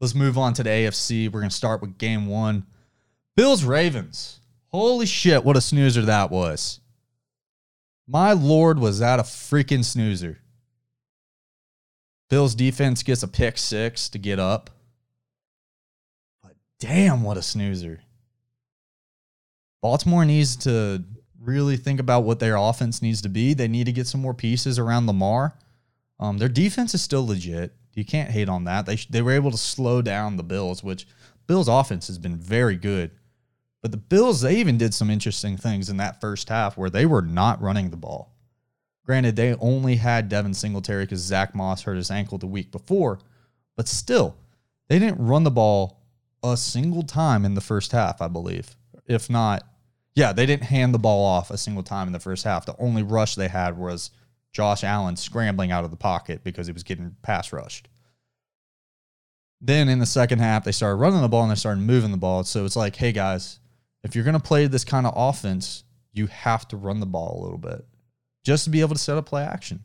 [0.00, 1.26] Let's move on to the AFC.
[1.26, 2.66] We're going to start with game one
[3.36, 4.40] Bills Ravens.
[4.68, 6.80] Holy shit, what a snoozer that was.
[8.06, 10.38] My lord, was that a freaking snoozer.
[12.28, 14.70] Bills defense gets a pick six to get up.
[16.42, 18.00] But damn, what a snoozer.
[19.82, 21.04] Baltimore needs to
[21.40, 23.54] really think about what their offense needs to be.
[23.54, 25.56] They need to get some more pieces around Lamar.
[26.20, 27.74] Um, their defense is still legit.
[27.94, 28.86] You can't hate on that.
[28.86, 31.08] They they were able to slow down the Bills, which
[31.46, 33.10] Bills offense has been very good.
[33.82, 37.06] But the Bills they even did some interesting things in that first half where they
[37.06, 38.36] were not running the ball.
[39.06, 43.18] Granted, they only had Devin Singletary because Zach Moss hurt his ankle the week before,
[43.76, 44.36] but still,
[44.88, 46.02] they didn't run the ball
[46.44, 48.76] a single time in the first half, I believe.
[49.06, 49.64] If not,
[50.14, 52.66] yeah, they didn't hand the ball off a single time in the first half.
[52.66, 54.10] The only rush they had was
[54.52, 57.88] Josh Allen scrambling out of the pocket because he was getting pass rushed.
[59.60, 62.16] Then in the second half, they started running the ball and they started moving the
[62.16, 62.44] ball.
[62.44, 63.60] So it's like, hey guys,
[64.02, 67.38] if you're going to play this kind of offense, you have to run the ball
[67.38, 67.84] a little bit
[68.44, 69.84] just to be able to set up play action.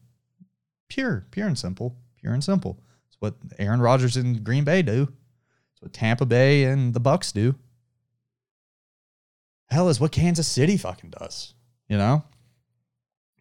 [0.88, 2.80] Pure, pure and simple, pure and simple.
[3.08, 5.04] It's what Aaron Rodgers and Green Bay do.
[5.74, 7.56] It's what Tampa Bay and the Bucs do.
[9.70, 11.54] Hell is what Kansas City fucking does,
[11.90, 12.24] you know?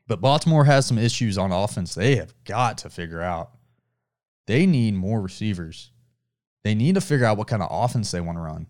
[0.07, 3.53] But Baltimore has some issues on offense they have got to figure out.
[4.47, 5.90] They need more receivers.
[6.62, 8.67] They need to figure out what kind of offense they want to run.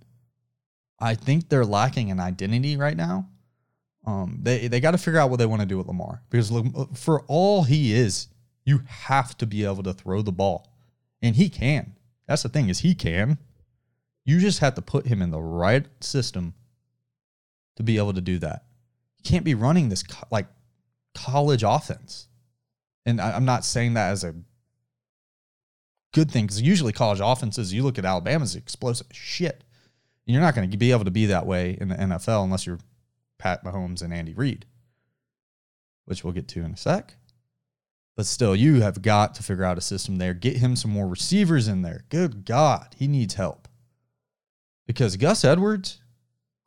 [1.01, 3.29] I think they're lacking an identity right now.
[4.07, 6.53] Um, they they got to figure out what they want to do with Lamar because
[6.95, 8.29] for all he is,
[8.65, 10.71] you have to be able to throw the ball,
[11.23, 11.95] and he can.
[12.29, 13.39] That's the thing is he can.
[14.25, 16.55] You just have to put him in the right system
[17.77, 18.65] to be able to do that.
[19.19, 20.47] You can't be running this like
[21.15, 22.29] college offense,
[23.07, 24.35] and I, I'm not saying that as a
[26.13, 29.65] good thing because usually college offenses, you look at Alabama's explosive shit.
[30.27, 32.67] And You're not going to be able to be that way in the NFL unless
[32.67, 32.79] you're
[33.39, 34.65] Pat Mahomes and Andy Reid,
[36.07, 37.17] which we'll get to in a sec.
[38.17, 40.33] But still, you have got to figure out a system there.
[40.33, 42.05] Get him some more receivers in there.
[42.09, 43.69] Good God, he needs help.
[44.87, 46.01] Because Gus Edwards,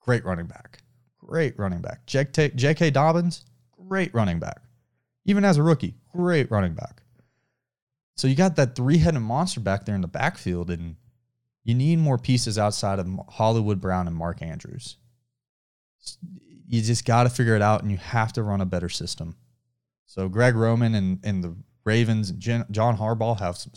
[0.01, 0.79] great running back.
[1.17, 2.05] Great running back.
[2.05, 2.91] J.K.
[2.91, 3.45] Dobbins,
[3.87, 4.61] great running back.
[5.25, 7.01] Even as a rookie, great running back.
[8.15, 10.95] So you got that three headed monster back there in the backfield, and
[11.63, 14.97] you need more pieces outside of Hollywood Brown and Mark Andrews.
[16.67, 19.35] You just got to figure it out, and you have to run a better system.
[20.05, 23.73] So Greg Roman and, and the Ravens and Jen, John Harbaugh have some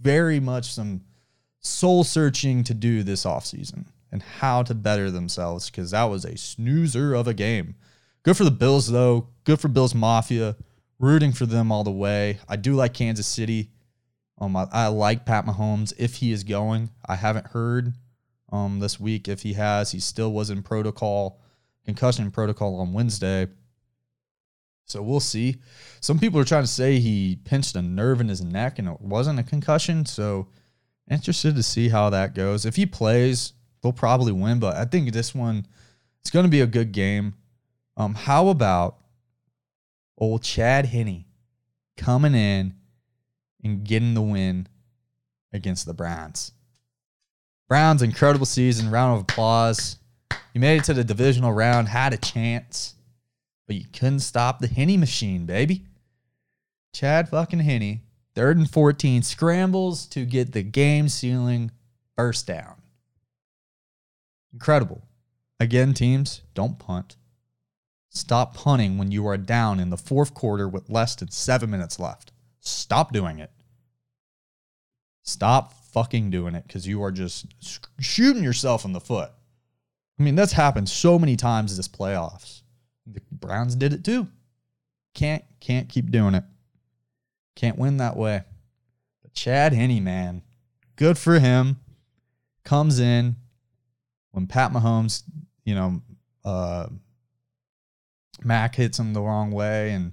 [0.00, 1.02] very much some
[1.60, 6.36] soul searching to do this offseason and how to better themselves because that was a
[6.36, 7.74] snoozer of a game.
[8.26, 9.28] Good for the Bills, though.
[9.44, 10.56] Good for Bills Mafia.
[10.98, 12.40] Rooting for them all the way.
[12.48, 13.70] I do like Kansas City.
[14.38, 16.90] Um, I, I like Pat Mahomes if he is going.
[17.08, 17.94] I haven't heard
[18.50, 19.92] um this week if he has.
[19.92, 21.40] He still was in protocol,
[21.84, 23.46] concussion protocol on Wednesday.
[24.86, 25.58] So we'll see.
[26.00, 29.00] Some people are trying to say he pinched a nerve in his neck and it
[29.00, 30.04] wasn't a concussion.
[30.04, 30.48] So
[31.08, 32.66] interested to see how that goes.
[32.66, 33.52] If he plays,
[33.82, 34.58] they'll probably win.
[34.58, 35.64] But I think this one,
[36.22, 37.34] it's going to be a good game.
[37.96, 38.98] Um, how about
[40.18, 41.24] old Chad Henne
[41.96, 42.74] coming in
[43.64, 44.68] and getting the win
[45.52, 46.52] against the Browns?
[47.68, 48.90] Browns, incredible season.
[48.90, 49.96] Round of applause.
[50.54, 52.94] You made it to the divisional round, had a chance,
[53.66, 55.84] but you couldn't stop the Henne machine, baby.
[56.94, 58.00] Chad fucking Henne,
[58.34, 61.70] third and 14, scrambles to get the game sealing
[62.16, 62.80] first down.
[64.52, 65.02] Incredible.
[65.60, 67.16] Again, teams, don't punt.
[68.16, 72.00] Stop punting when you are down in the fourth quarter with less than seven minutes
[72.00, 72.32] left.
[72.60, 73.50] Stop doing it.
[75.22, 77.46] Stop fucking doing it because you are just
[78.00, 79.30] shooting yourself in the foot.
[80.18, 82.62] I mean, that's happened so many times this playoffs.
[83.06, 84.28] The Browns did it too.
[85.14, 86.44] Can't can't keep doing it.
[87.54, 88.44] Can't win that way.
[89.22, 90.40] But Chad Henne, man,
[90.96, 91.76] good for him.
[92.64, 93.36] Comes in
[94.30, 95.22] when Pat Mahomes,
[95.64, 96.00] you know,
[96.46, 96.86] uh,
[98.44, 100.12] Mack hits him the wrong way, and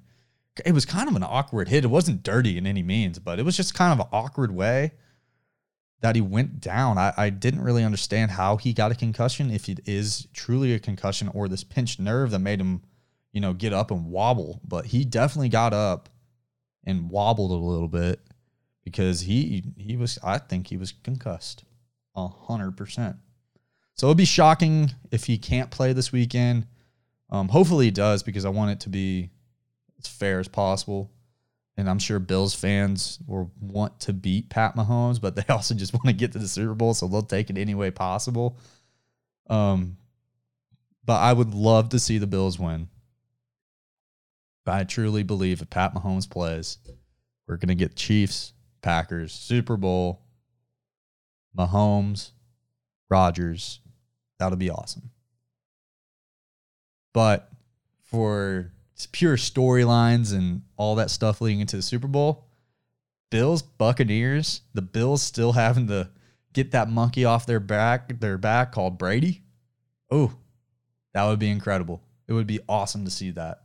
[0.65, 1.84] it was kind of an awkward hit.
[1.84, 4.91] It wasn't dirty in any means, but it was just kind of an awkward way
[6.01, 6.97] that he went down.
[6.97, 10.80] I, I didn't really understand how he got a concussion, if it is truly a
[10.80, 12.82] concussion or this pinched nerve that made him,
[13.32, 14.61] you know, get up and wobble.
[14.67, 16.09] But he definitely got up
[16.84, 18.19] and wobbled a little bit
[18.84, 21.63] because he he was I think he was concussed
[22.15, 23.15] a hundred percent.
[23.95, 26.67] So it'd be shocking if he can't play this weekend.
[27.34, 29.31] Um, hopefully he does because I want it to be
[29.99, 31.11] as fair as possible.
[31.75, 35.93] And I'm sure Bills fans will want to beat Pat Mahomes, but they also just
[35.93, 38.59] want to get to the Super Bowl, so they'll take it any way possible.
[39.49, 39.97] Um,
[41.03, 42.88] but I would love to see the Bills win.
[44.63, 46.77] But I truly believe if Pat Mahomes plays,
[47.47, 48.53] we're going to get Chiefs,
[48.84, 50.21] Packers, Super Bowl,
[51.57, 52.31] Mahomes,
[53.09, 53.81] Rodgers.
[54.38, 55.09] That'll be awesome.
[57.14, 57.49] But
[58.03, 58.72] for
[59.11, 62.45] pure storylines and all that stuff leading into the Super Bowl,
[63.30, 66.09] Bills, Buccaneers, the Bills still having to
[66.53, 69.43] get that monkey off their back, their back called Brady.
[70.11, 70.34] Oh,
[71.14, 72.01] that would be incredible.
[72.28, 73.61] It would be awesome to see that.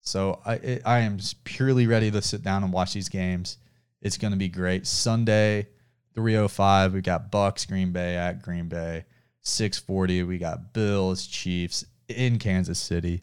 [0.00, 3.58] So I I am just purely ready to sit down and watch these games.
[4.00, 4.86] It's going to be great.
[4.86, 5.66] Sunday,
[6.14, 9.04] 305, we got Bucs Green Bay at Green Bay.
[9.42, 13.22] 640, we got Bills Chiefs in Kansas City.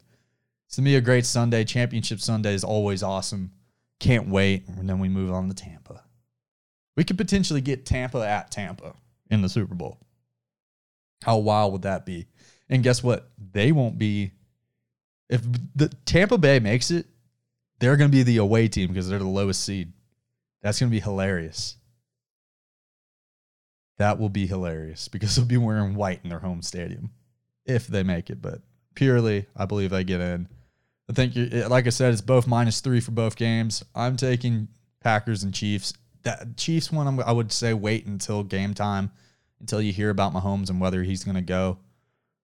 [0.68, 1.64] It's to be a great Sunday.
[1.64, 3.52] Championship Sunday is always awesome.
[4.00, 4.68] Can't wait.
[4.68, 6.04] And then we move on to Tampa.
[6.96, 8.94] We could potentially get Tampa at Tampa
[9.30, 10.00] in the Super Bowl.
[11.24, 12.28] How wild would that be?
[12.70, 13.30] And guess what?
[13.52, 14.32] They won't be
[15.30, 15.42] if
[15.76, 17.08] the Tampa Bay makes it,
[17.80, 19.92] they're going to be the away team because they're the lowest seed.
[20.62, 21.76] That's going to be hilarious.
[23.98, 27.12] That will be hilarious because they'll be wearing white in their home stadium
[27.66, 28.42] if they make it.
[28.42, 28.62] But
[28.96, 30.48] purely, I believe they get in.
[31.10, 31.36] I think,
[31.70, 33.84] like I said, it's both minus three for both games.
[33.94, 34.70] I'm taking
[35.02, 35.94] Packers and Chiefs.
[36.24, 39.12] That Chiefs one, I would say wait until game time,
[39.60, 41.80] until you hear about Mahomes and whether he's going to go.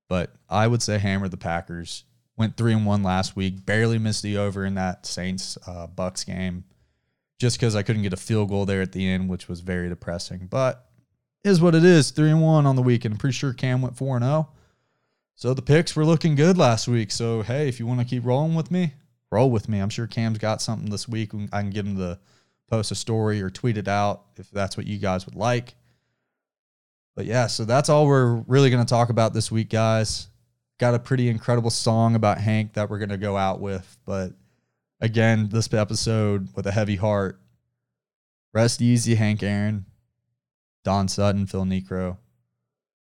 [0.09, 2.03] But I would say hammer the Packers
[2.35, 3.65] went three and one last week.
[3.65, 6.65] Barely missed the over in that Saints uh, Bucs game,
[7.39, 9.87] just because I couldn't get a field goal there at the end, which was very
[9.87, 10.47] depressing.
[10.49, 10.85] But
[11.43, 12.11] is what it is.
[12.11, 13.13] Three and one on the weekend.
[13.13, 14.49] I'm pretty sure Cam went four and zero.
[14.49, 14.58] Oh.
[15.39, 17.11] So the picks were looking good last week.
[17.11, 18.91] So hey, if you want to keep rolling with me,
[19.31, 19.79] roll with me.
[19.79, 21.31] I'm sure Cam's got something this week.
[21.53, 22.19] I can get him to
[22.69, 25.75] post a story or tweet it out if that's what you guys would like.
[27.15, 30.27] But yeah, so that's all we're really going to talk about this week, guys
[30.77, 33.97] got a pretty incredible song about Hank that we're going to go out with.
[34.05, 34.33] But
[34.99, 37.39] again, this episode with a heavy heart.
[38.53, 39.85] Rest easy, Hank Aaron,
[40.83, 42.17] Don Sutton, Phil Niekro.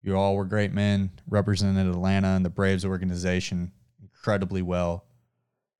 [0.03, 5.05] You all were great men, represented Atlanta and the Braves organization incredibly well.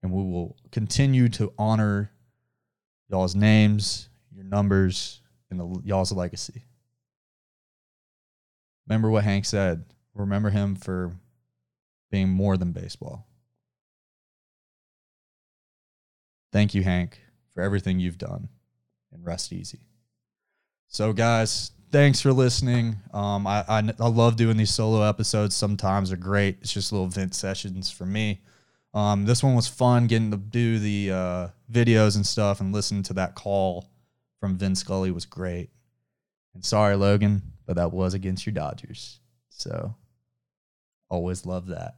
[0.01, 2.11] And we will continue to honor
[3.09, 6.63] y'all's names, your numbers, and the, y'all's legacy.
[8.87, 9.85] Remember what Hank said.
[10.13, 11.13] Remember him for
[12.09, 13.27] being more than baseball.
[16.51, 17.19] Thank you, Hank,
[17.53, 18.49] for everything you've done,
[19.11, 19.87] and rest easy.
[20.87, 22.97] So, guys, thanks for listening.
[23.13, 25.55] Um, I, I, I love doing these solo episodes.
[25.55, 26.57] Sometimes they're great.
[26.59, 28.41] It's just little vent sessions for me.
[28.95, 33.03] Um, this one was fun getting to do the uh, videos and stuff and listen
[33.03, 33.91] to that call
[34.39, 35.69] from Vin Scully was great.
[36.55, 39.19] And sorry, Logan, but that was against your Dodgers.
[39.49, 39.95] So
[41.09, 41.97] always love that.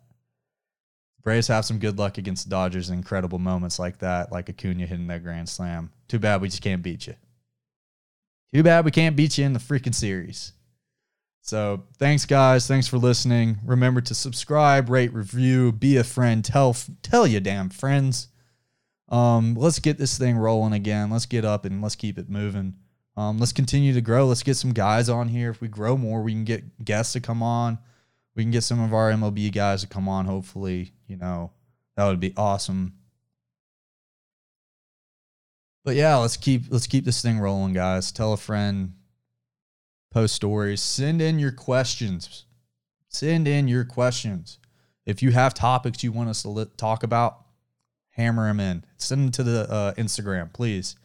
[1.23, 4.85] Braves have some good luck against the Dodgers in incredible moments like that, like Acuna
[4.85, 5.89] hitting that grand slam.
[6.09, 7.15] Too bad we just can't beat you.
[8.53, 10.53] Too bad we can't beat you in the freaking series.
[11.41, 12.67] So thanks, guys.
[12.67, 13.59] Thanks for listening.
[13.65, 18.29] Remember to subscribe, rate, review, be a friend, tell tell your damn friends.
[19.09, 21.11] Um, let's get this thing rolling again.
[21.11, 22.73] Let's get up and let's keep it moving.
[23.15, 24.25] Um, let's continue to grow.
[24.25, 25.51] Let's get some guys on here.
[25.51, 27.77] If we grow more, we can get guests to come on
[28.35, 30.25] we can get some of our MLB guys to come on.
[30.25, 31.51] Hopefully, you know,
[31.95, 32.93] that would be awesome.
[35.85, 38.11] But yeah, let's keep let's keep this thing rolling, guys.
[38.11, 38.93] Tell a friend,
[40.11, 42.45] post stories, send in your questions.
[43.07, 44.57] Send in your questions.
[45.05, 47.45] If you have topics you want us to talk about,
[48.09, 48.83] hammer them in.
[48.97, 50.95] Send them to the uh, Instagram, please.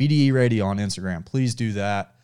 [0.00, 1.26] BDE Radio on Instagram.
[1.26, 2.14] Please do that.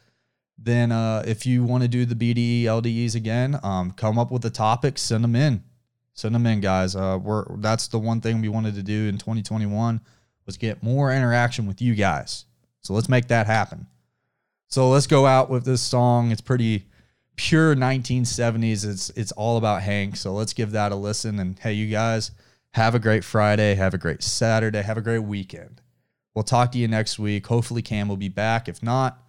[0.56, 4.42] then uh, if you want to do the BDE LDEs again, um, come up with
[4.42, 5.64] the topics, send them in,
[6.12, 6.94] send them in, guys.
[6.94, 10.00] Uh, we're that's the one thing we wanted to do in 2021
[10.46, 12.44] was get more interaction with you guys.
[12.80, 13.86] So let's make that happen.
[14.68, 16.30] So let's go out with this song.
[16.30, 16.86] It's pretty
[17.36, 18.86] pure 1970s.
[18.86, 20.16] It's it's all about Hank.
[20.16, 21.38] So let's give that a listen.
[21.38, 22.32] And hey, you guys,
[22.72, 23.74] have a great Friday.
[23.74, 24.82] Have a great Saturday.
[24.82, 25.80] Have a great weekend.
[26.34, 27.46] We'll talk to you next week.
[27.46, 28.68] Hopefully, Cam will be back.
[28.68, 29.22] If not,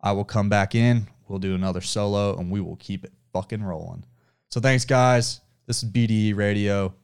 [0.00, 1.08] I will come back in.
[1.28, 4.04] We'll do another solo and we will keep it fucking rolling.
[4.50, 5.40] So thanks, guys.
[5.66, 6.94] This is BDE Radio.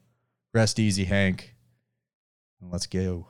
[0.52, 1.54] Rest easy, Hank.
[2.61, 3.26] And let's go.